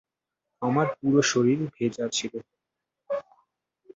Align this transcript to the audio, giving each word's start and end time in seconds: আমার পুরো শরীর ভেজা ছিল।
আমার 0.61 0.87
পুরো 0.97 1.21
শরীর 1.31 1.59
ভেজা 1.75 2.05
ছিল। 2.11 2.33